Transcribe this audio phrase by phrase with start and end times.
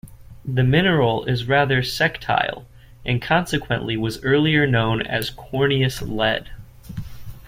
[0.43, 2.65] The mineral is rather sectile,
[3.05, 6.49] and consequently was earlier known as corneous lead.